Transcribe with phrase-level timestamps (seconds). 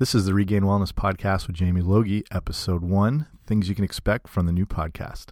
[0.00, 4.28] This is the Regain Wellness Podcast with Jamie Logie, Episode 1 Things You Can Expect
[4.28, 5.30] from the New Podcast.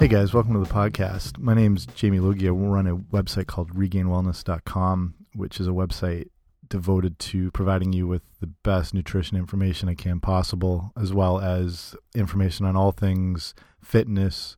[0.00, 1.38] Hey guys, welcome to the podcast.
[1.38, 2.48] My name is Jamie Logie.
[2.48, 6.30] I run a website called regainwellness.com, which is a website
[6.68, 11.94] devoted to providing you with the best nutrition information I can possible, as well as
[12.14, 14.56] information on all things fitness,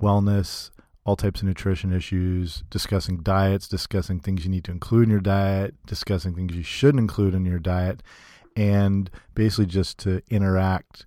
[0.00, 0.70] wellness,
[1.04, 5.20] all types of nutrition issues, discussing diets, discussing things you need to include in your
[5.20, 8.02] diet, discussing things you shouldn't include in your diet,
[8.54, 11.06] and basically just to interact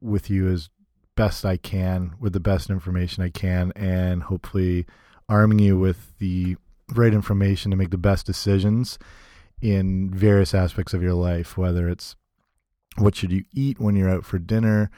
[0.00, 0.70] with you as
[1.16, 4.86] best I can with the best information I can and hopefully
[5.28, 6.56] arming you with the
[6.94, 8.98] right information to make the best decisions
[9.60, 12.16] in various aspects of your life, whether it's
[12.96, 14.90] what should you eat when you're out for dinner,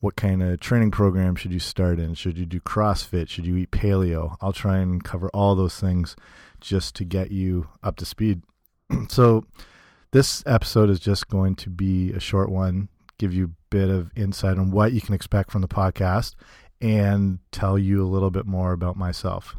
[0.00, 3.56] what kind of training program should you start in, should you do CrossFit, should you
[3.56, 4.36] eat paleo.
[4.40, 6.16] I'll try and cover all those things
[6.60, 8.42] just to get you up to speed.
[9.08, 9.44] so
[10.12, 14.10] this episode is just going to be a short one give you a bit of
[14.16, 16.34] insight on what you can expect from the podcast
[16.80, 19.56] and tell you a little bit more about myself.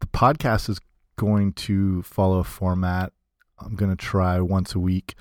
[0.00, 0.78] The podcast is
[1.16, 3.12] going to follow a format.
[3.60, 5.14] I'm going to try once a week.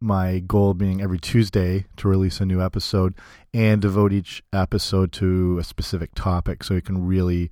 [0.00, 3.14] My goal being every Tuesday to release a new episode
[3.54, 7.50] and devote each episode to a specific topic so you can really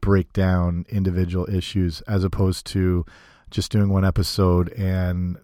[0.00, 3.04] break down individual issues as opposed to
[3.50, 5.36] just doing one episode and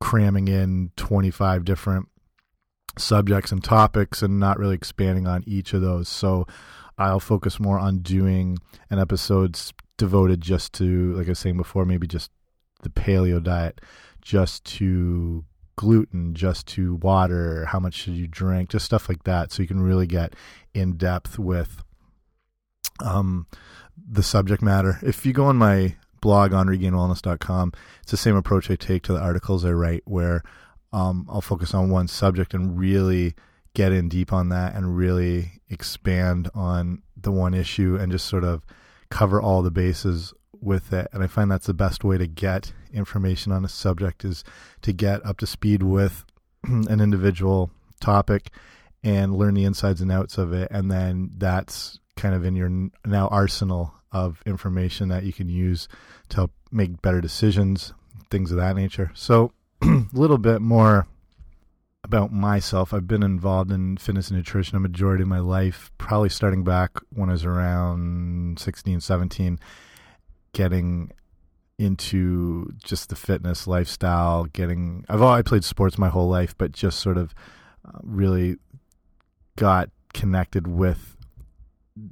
[0.00, 2.08] cramming in 25 different
[2.98, 6.08] subjects and topics and not really expanding on each of those.
[6.08, 6.46] So
[6.98, 8.58] I'll focus more on doing
[8.90, 9.58] an episode
[9.98, 12.30] devoted just to, like I was saying before, maybe just
[12.86, 13.80] the paleo diet,
[14.22, 15.44] just to
[15.76, 19.52] gluten, just to water, how much should you drink, just stuff like that.
[19.52, 20.34] So you can really get
[20.74, 21.82] in depth with
[23.00, 23.46] um,
[23.96, 24.98] the subject matter.
[25.02, 29.12] If you go on my blog on regainwellness.com, it's the same approach I take to
[29.12, 30.42] the articles I write where
[30.92, 33.34] um, I'll focus on one subject and really
[33.74, 38.44] get in deep on that and really expand on the one issue and just sort
[38.44, 38.64] of
[39.10, 41.08] cover all the bases with it.
[41.12, 44.44] And I find that's the best way to get information on a subject is
[44.82, 46.24] to get up to speed with
[46.64, 48.50] an individual topic
[49.02, 50.68] and learn the insides and outs of it.
[50.70, 52.70] And then that's kind of in your
[53.04, 55.88] now arsenal of information that you can use
[56.30, 57.92] to help make better decisions,
[58.30, 59.10] things of that nature.
[59.14, 59.52] So
[59.82, 61.06] a little bit more
[62.06, 62.94] about myself.
[62.94, 66.98] I've been involved in fitness and nutrition a majority of my life, probably starting back
[67.12, 69.58] when I was around 16, 17,
[70.56, 71.12] getting
[71.78, 76.98] into just the fitness lifestyle, getting I've I played sports my whole life, but just
[76.98, 77.34] sort of
[77.86, 78.56] uh, really
[79.56, 81.14] got connected with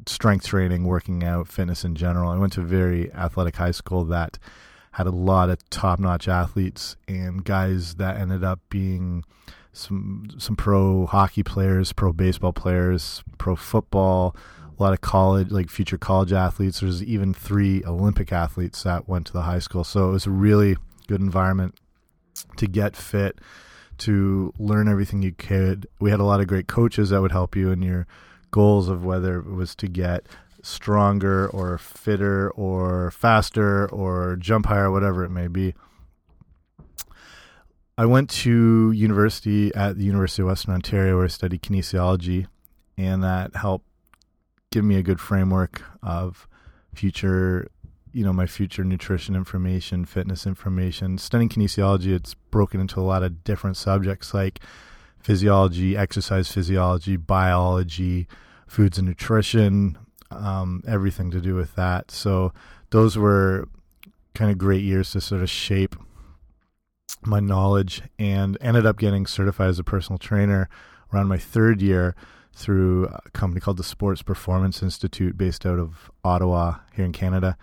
[0.06, 2.30] strength training, working out, fitness in general.
[2.30, 4.38] I went to a very athletic high school that
[4.92, 9.24] had a lot of top notch athletes and guys that ended up being
[9.72, 14.36] some some pro hockey players, pro baseball players, pro football,
[14.78, 16.80] a lot of college like future college athletes.
[16.80, 19.84] There's even three Olympic athletes that went to the high school.
[19.84, 20.76] So it was a really
[21.06, 21.76] good environment
[22.56, 23.38] to get fit,
[23.98, 25.86] to learn everything you could.
[26.00, 28.06] We had a lot of great coaches that would help you in your
[28.50, 30.26] goals of whether it was to get
[30.62, 35.74] stronger or fitter or faster or jump higher, whatever it may be.
[37.96, 42.46] I went to university at the University of Western Ontario where I studied kinesiology,
[42.96, 43.86] and that helped
[44.74, 46.48] give me a good framework of
[46.96, 47.68] future,
[48.12, 51.16] you know, my future nutrition information, fitness information.
[51.16, 54.58] Studying kinesiology, it's broken into a lot of different subjects like
[55.20, 58.26] physiology, exercise physiology, biology,
[58.66, 59.96] foods and nutrition,
[60.32, 62.10] um, everything to do with that.
[62.10, 62.52] So
[62.90, 63.68] those were
[64.34, 65.94] kind of great years to sort of shape
[67.24, 70.68] my knowledge and ended up getting certified as a personal trainer
[71.12, 72.16] around my third year
[72.54, 77.56] through a company called the Sports Performance Institute based out of Ottawa here in Canada,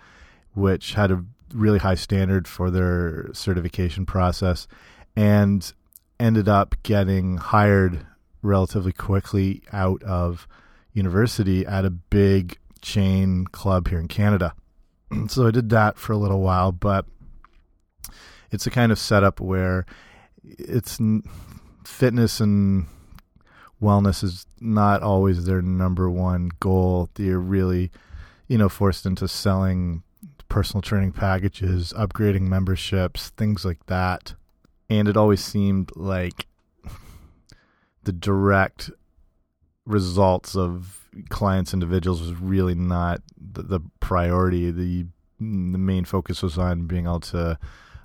[0.54, 1.24] which had a
[1.54, 4.66] really high standard for their certification process
[5.16, 5.72] and
[6.20, 8.06] ended up getting hired
[8.42, 10.46] relatively quickly out of
[10.92, 14.54] university at a big chain club here in Canada.
[15.28, 17.06] so I did that for a little while, but
[18.50, 19.86] it's a kind of setup where
[20.44, 21.00] it's
[21.84, 22.86] fitness and
[23.82, 27.10] wellness is not always their number one goal.
[27.14, 27.90] They're really,
[28.48, 30.02] you know, forced into selling
[30.48, 34.34] personal training packages, upgrading memberships, things like that.
[34.88, 36.46] And it always seemed like
[38.04, 38.90] the direct
[39.84, 44.70] results of clients, individuals was really not the, the priority.
[44.70, 45.06] The
[45.38, 47.58] the main focus was on being able to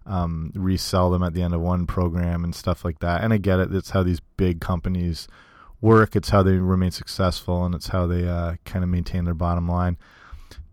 [0.08, 3.24] um, resell them at the end of one program and stuff like that.
[3.24, 5.28] And I get it; that's how these big companies
[5.82, 6.16] work.
[6.16, 9.68] It's how they remain successful, and it's how they uh, kind of maintain their bottom
[9.68, 9.98] line.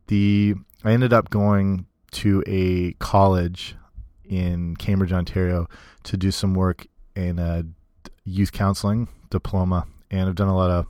[0.07, 0.55] The
[0.85, 3.77] I ended up going to a college
[4.25, 5.69] in Cambridge, Ontario,
[6.05, 6.87] to do some work
[7.17, 7.65] in a
[8.25, 10.87] youth counseling diploma, and I've done a lot of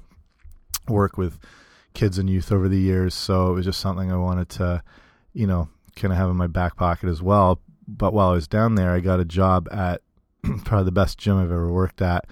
[0.88, 1.38] work with
[1.94, 3.14] kids and youth over the years.
[3.14, 4.82] So it was just something I wanted to,
[5.32, 7.60] you know, kind of have in my back pocket as well.
[7.86, 10.02] But while I was down there, I got a job at
[10.64, 12.26] probably the best gym I've ever worked at,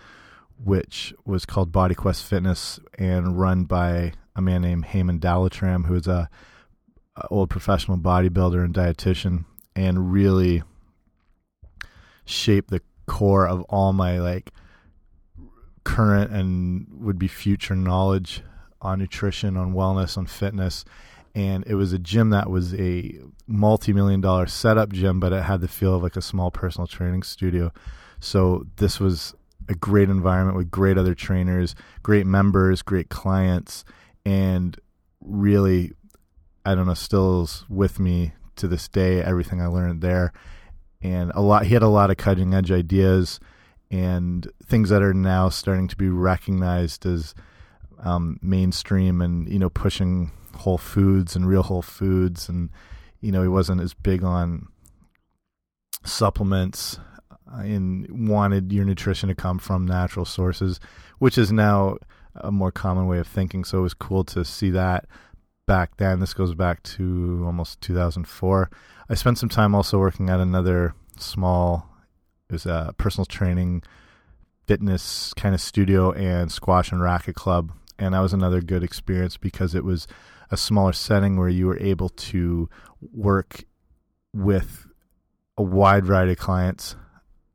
[0.64, 5.94] which was called Body Quest Fitness and run by a man named Heyman Dalatram, who
[5.94, 6.28] is a,
[7.16, 9.44] a old professional bodybuilder and dietitian,
[9.74, 10.62] and really
[12.24, 14.50] shaped the core of all my like
[15.84, 18.42] current and would be future knowledge
[18.80, 20.84] on nutrition, on wellness, on fitness.
[21.34, 25.42] And it was a gym that was a multi million dollar setup gym, but it
[25.42, 27.72] had the feel of like a small personal training studio.
[28.20, 29.34] So this was
[29.72, 33.84] a great environment with great other trainers, great members, great clients,
[34.24, 34.78] and
[35.20, 35.92] really,
[36.64, 40.32] I don't know, stills with me to this day everything I learned there.
[41.00, 43.40] And a lot, he had a lot of cutting edge ideas
[43.90, 47.34] and things that are now starting to be recognized as
[47.98, 52.70] um, mainstream and you know pushing whole foods and real whole foods and
[53.20, 54.66] you know he wasn't as big on
[56.04, 56.98] supplements
[57.52, 60.80] and wanted your nutrition to come from natural sources
[61.18, 61.96] which is now
[62.34, 63.62] a more common way of thinking.
[63.62, 65.06] So it was cool to see that
[65.66, 66.18] back then.
[66.18, 68.70] This goes back to almost 2004
[69.08, 71.92] i spent some time also working at another small
[72.52, 73.82] it was a personal training,
[74.66, 77.72] fitness kind of studio and squash and racket club.
[77.98, 80.06] And that was another good experience because it was
[80.50, 82.68] a smaller setting where you were able to
[83.10, 83.64] work
[84.34, 84.86] with
[85.56, 86.94] a wide variety of clients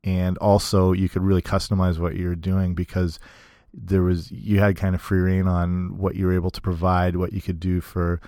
[0.07, 3.19] and also you could really customize what you were doing because
[3.74, 7.15] there was you had kind of free reign on what you were able to provide
[7.15, 8.19] what you could do for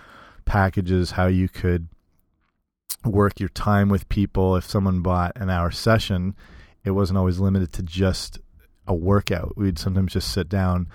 [0.46, 1.88] packages how you could
[3.06, 6.36] work your time with people if someone bought an hour session
[6.84, 8.40] it wasn't always limited to just
[8.90, 9.54] a workout.
[9.56, 10.88] We'd sometimes just sit down,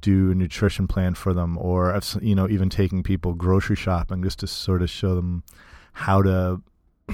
[0.00, 4.40] do a nutrition plan for them, or you know even taking people grocery shopping just
[4.40, 5.44] to sort of show them
[5.92, 6.62] how to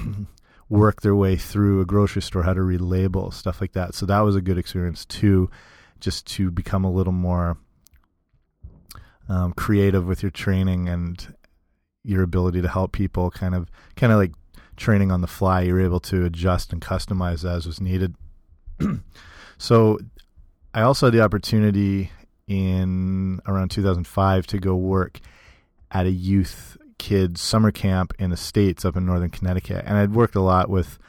[0.69, 3.95] work their way through a grocery store, how to read labels, stuff like that.
[3.95, 5.49] So that was a good experience too,
[5.99, 7.57] just to become a little more
[9.27, 11.33] um, creative with your training and
[12.03, 13.31] your ability to help people.
[13.31, 14.33] Kind of, kind of like
[14.77, 15.61] training on the fly.
[15.61, 18.15] You're able to adjust and customize as was needed.
[19.57, 19.99] so
[20.73, 22.11] I also had the opportunity
[22.47, 25.19] in around 2005 to go work
[25.91, 30.13] at a youth kids summer camp in the states up in northern Connecticut, and I'd
[30.13, 30.99] worked a lot with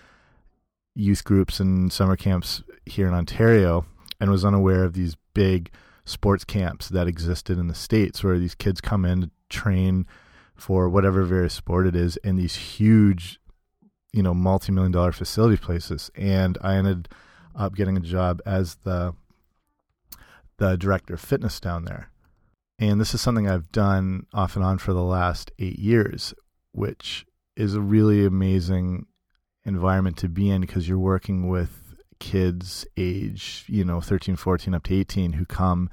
[0.95, 3.85] youth groups and summer camps here in Ontario,
[4.19, 5.71] and was unaware of these big
[6.05, 10.07] sports camps that existed in the states where these kids come in to train
[10.55, 13.39] for whatever various sport it is in these huge
[14.13, 16.11] you know multi-million dollar facility places.
[16.15, 17.09] And i ended
[17.55, 19.15] up getting a job as the
[20.59, 22.11] the director of fitness down there
[22.81, 26.35] and this is something i've done off and on for the last eight years
[26.73, 27.25] which
[27.57, 29.07] is a really amazing
[29.65, 34.83] environment to be in because you're working with kids age you know 13 14 up
[34.83, 35.89] to 18 who come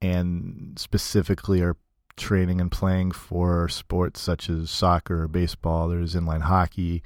[0.00, 1.76] and specifically are
[2.16, 7.02] training and playing for sports such as soccer or baseball there's inline hockey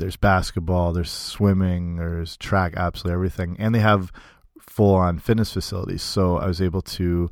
[0.00, 3.56] there's basketball, there's swimming, there's track, absolutely everything.
[3.58, 4.10] And they have
[4.58, 6.02] full on fitness facilities.
[6.02, 7.30] So I was able to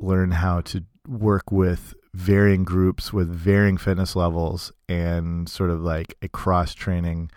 [0.00, 6.14] learn how to work with varying groups with varying fitness levels and sort of like
[6.22, 7.30] a cross training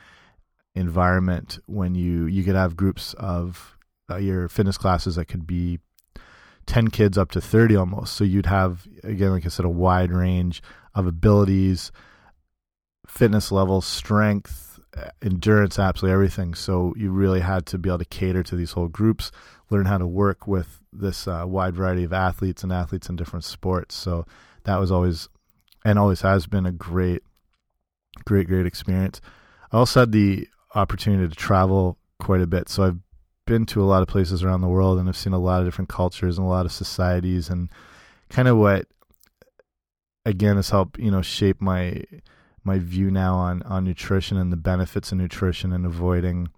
[0.74, 3.78] environment when you you could have groups of
[4.10, 5.80] uh, your fitness classes that could be
[6.66, 8.14] 10 kids up to 30 almost.
[8.14, 10.62] So you'd have again like i said a wide range
[10.96, 11.92] of abilities
[13.08, 14.71] fitness levels, strength,
[15.22, 16.54] endurance, absolutely everything.
[16.54, 19.32] So you really had to be able to cater to these whole groups,
[19.70, 23.46] learn how to work with this uh, wide variety of athletes and athletes in different
[23.46, 23.96] sports.
[23.96, 24.26] So
[24.64, 25.30] that was always
[25.84, 27.24] and always has been a great,
[28.26, 29.20] great, great experience.
[29.72, 32.70] I also had the opportunity to travel quite a bit.
[32.70, 33.00] So I've
[33.46, 35.68] been to a lot of places around the world and I've seen a lot of
[35.68, 37.70] different cultures and a lot of societies and
[38.30, 38.88] kind of what
[40.26, 42.04] again has helped, you know, shape my
[42.64, 46.50] my view now on on nutrition and the benefits of nutrition and avoiding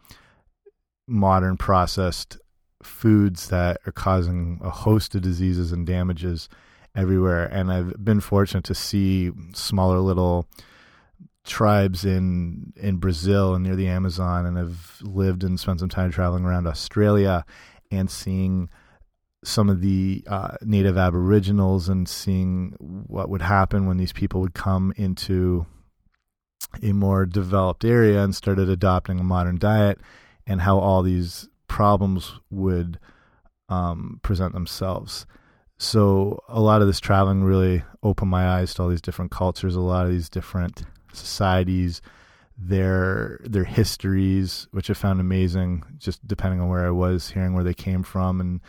[1.07, 2.37] modern processed
[2.81, 6.49] foods that are causing a host of diseases and damages
[6.95, 7.45] everywhere.
[7.45, 10.47] And I've been fortunate to see smaller little
[11.43, 16.11] tribes in in Brazil and near the Amazon, and I've lived and spent some time
[16.11, 17.45] traveling around Australia
[17.91, 18.69] and seeing
[19.43, 24.53] some of the uh, native aboriginals and seeing what would happen when these people would
[24.53, 25.65] come into
[26.81, 29.99] a more developed area and started adopting a modern diet
[30.45, 32.99] and how all these problems would
[33.69, 35.25] um, present themselves.
[35.77, 39.75] So a lot of this traveling really opened my eyes to all these different cultures,
[39.75, 42.01] a lot of these different societies,
[42.57, 45.83] their their histories, which I found amazing.
[45.97, 48.61] Just depending on where I was, hearing where they came from, and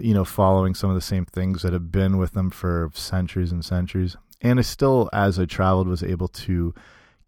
[0.00, 3.52] you know, following some of the same things that have been with them for centuries
[3.52, 4.16] and centuries.
[4.42, 6.74] And I still, as I traveled, was able to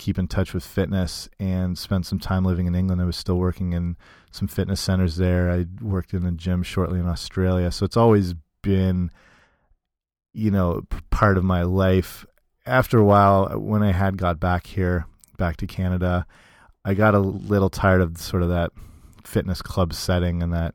[0.02, 3.00] keep in touch with fitness and spent some time living in England.
[3.00, 3.96] I was still working in
[4.32, 5.48] some fitness centers there.
[5.48, 7.70] I worked in a gym shortly in Australia.
[7.70, 9.12] So it's always been,
[10.32, 12.26] you know, part of my life.
[12.66, 15.06] After a while, uh, when I had got back here,
[15.38, 16.26] back to Canada,
[16.84, 18.72] I got a little tired of sort of that
[19.22, 20.74] fitness club setting and that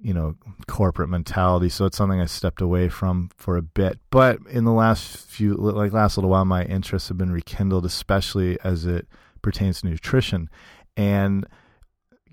[0.00, 1.68] you know corporate mentality.
[1.68, 3.98] So it's something i stepped away from for a bit.
[4.10, 8.58] But in the last few like last little while my interests have been rekindled especially
[8.62, 9.06] as it
[9.42, 10.48] pertains to nutrition.
[10.96, 11.46] And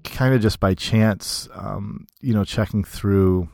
[0.03, 3.49] kind of just by chance um, you know checking through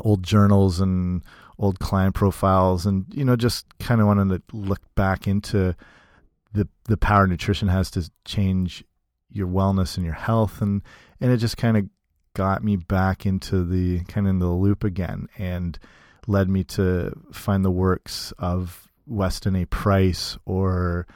[0.00, 1.22] old journals and
[1.58, 5.74] old client profiles and you know just kind of wanted to look back into
[6.52, 8.84] the the power nutrition has to change
[9.30, 10.60] your wellness and your health.
[10.60, 10.82] And
[11.20, 11.84] and it just kind of
[12.36, 15.78] got me back into the kind of in the loop again and
[16.26, 19.64] led me to find the works of Weston A.
[19.64, 21.06] Price or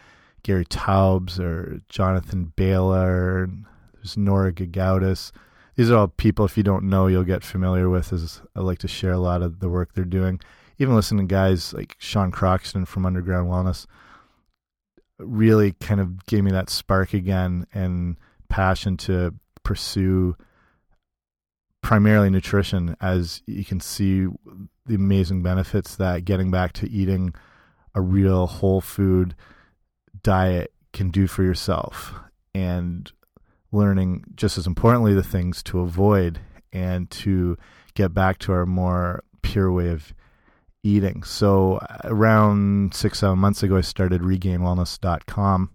[0.42, 3.50] Gary Taubes or Jonathan Bailor.
[3.96, 5.30] There's Nora Gedgaudas.
[5.76, 8.78] These are all people, if you don't know, you'll get familiar with, as I like
[8.78, 10.40] to share a lot of the work they're doing.
[10.78, 13.86] Even listening to guys like Sean Croxton from Underground Wellness
[15.18, 18.16] really kind of gave me that spark again and
[18.48, 20.34] passion to pursue
[21.82, 24.26] primarily nutrition, as you can see
[24.86, 27.34] the amazing benefits that getting back to eating
[27.94, 29.34] a real whole food
[30.22, 32.14] diet can do for yourself
[32.54, 33.12] and
[33.72, 36.40] learning just as importantly the things to avoid
[36.72, 37.56] and to
[37.94, 40.12] get back to our more pure way of
[40.82, 41.22] eating.
[41.22, 45.70] So around six, seven months ago, I started regainwellness.com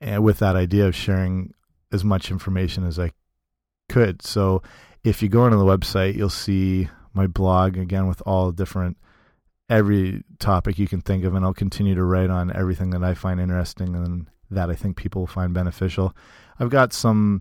[0.00, 1.52] and eh, with that idea of sharing
[1.92, 3.12] as much information as I
[3.90, 4.22] could.
[4.22, 4.62] So
[5.04, 8.96] if you go onto the website, you'll see my blog again with all different
[9.68, 13.14] every topic you can think of, and I'll continue to write on everything that I
[13.14, 16.14] find interesting and that I think people will find beneficial.
[16.58, 17.40] I've got some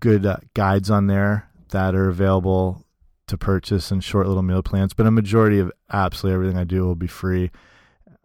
[0.00, 2.84] good uh, guides on there that are available
[3.28, 6.84] to purchase and short little meal plans, but a majority of absolutely everything I do
[6.84, 7.50] will be free.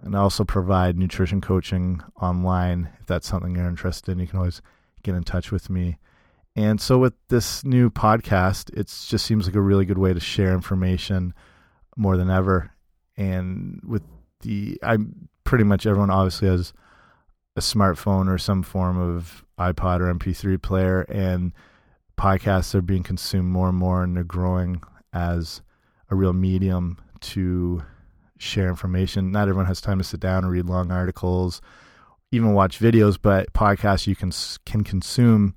[0.02, 2.90] And I also provide nutrition coaching online.
[3.02, 4.62] If that's something you're interested in, you can always
[5.04, 5.98] get in touch with me.
[6.56, 10.20] And so with this new podcast, it just seems like a really good way to
[10.20, 11.34] share information
[11.98, 12.72] more than ever.
[13.18, 14.04] And with
[14.42, 16.74] the, I'm pretty much everyone obviously has
[17.56, 21.54] a smartphone or some form of iPod or MP3 player, and
[22.18, 24.82] podcasts are being consumed more and more, and they're growing
[25.14, 25.62] as
[26.10, 27.84] a real medium to
[28.38, 29.32] share information.
[29.32, 31.62] Not everyone has time to sit down and read long articles,
[32.32, 34.32] even watch videos, but podcasts you can
[34.66, 35.56] can consume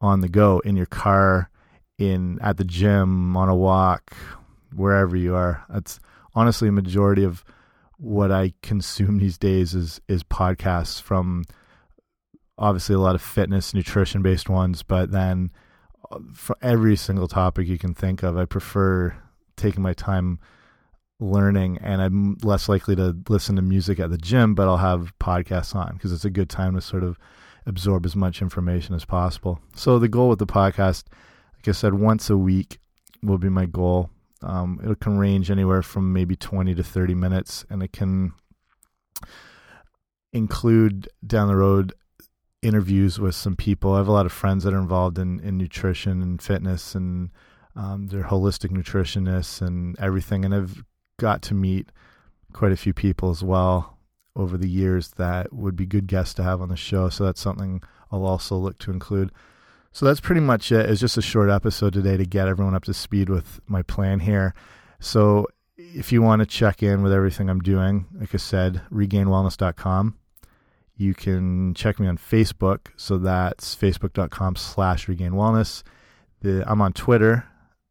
[0.00, 1.50] on the go in your car,
[1.98, 4.14] in at the gym, on a walk,
[4.74, 5.64] wherever you are.
[5.68, 6.00] That's
[6.34, 7.44] honestly a majority of
[7.96, 11.44] what I consume these days is is podcasts from
[12.56, 15.50] obviously a lot of fitness, nutrition based ones, but then
[16.10, 19.16] uh, for every single topic you can think of, I prefer
[19.56, 20.38] taking my time
[21.20, 25.16] learning and I'm less likely to listen to music at the gym, but I'll have
[25.18, 27.18] podcasts on because it's a good time to sort of
[27.68, 29.60] absorb as much information as possible.
[29.74, 31.04] So the goal with the podcast,
[31.56, 32.78] like I said, once a week
[33.22, 34.10] will be my goal.
[34.42, 38.32] Um, it can range anywhere from maybe 20 to 30 minutes, and it can
[40.32, 41.92] include down the road
[42.62, 43.94] interviews with some people.
[43.94, 47.30] I have a lot of friends that are involved in, in nutrition and fitness, and
[47.76, 50.44] um, they're holistic nutritionists and everything.
[50.44, 50.84] And I've
[51.18, 51.90] got to meet
[52.52, 53.97] quite a few people as well
[54.38, 57.08] over the years that would be good guests to have on the show.
[57.08, 59.32] So that's something I'll also look to include.
[59.92, 60.88] So that's pretty much it.
[60.88, 64.20] It's just a short episode today to get everyone up to speed with my plan
[64.20, 64.54] here.
[65.00, 70.16] So if you want to check in with everything I'm doing, like I said, regainwellness.com.
[70.96, 72.88] You can check me on Facebook.
[72.96, 75.82] So that's facebook.com slash regainwellness.
[76.44, 77.44] I'm on Twitter.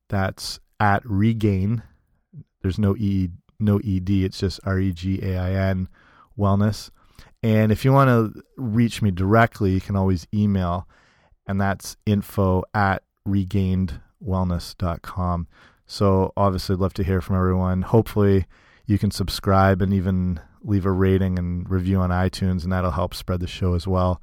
[0.10, 1.84] That's at regain
[2.62, 4.10] There's no E no ED.
[4.10, 5.90] It's just R E G A I N
[6.38, 6.90] Wellness.
[7.44, 10.88] And if you want to reach me directly, you can always email,
[11.46, 15.48] and that's info at regainedwellness.com.
[15.86, 17.84] So obviously, I'd love to hear from everyone.
[17.84, 18.48] Hopefully,
[18.86, 23.14] you can subscribe and even leave a rating and review on iTunes, and that'll help
[23.14, 24.22] spread the show as well.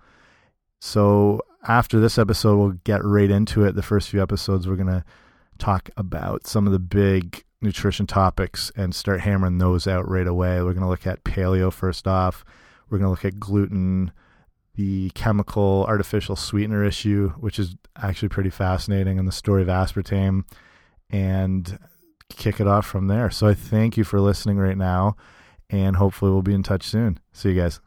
[0.80, 3.74] So after this episode, we'll get right into it.
[3.74, 5.04] The first few episodes, we're going to
[5.58, 10.56] talk about some of the big nutrition topics and start hammering those out right away.
[10.62, 12.44] We're going to look at paleo first off.
[12.88, 14.12] We're going to look at gluten,
[14.76, 20.44] the chemical artificial sweetener issue, which is actually pretty fascinating, and the story of aspartame,
[21.10, 21.78] and
[22.28, 23.30] kick it off from there.
[23.30, 25.16] So I thank you for listening right now,
[25.70, 27.18] and hopefully we'll be in touch soon.
[27.32, 27.80] See you guys.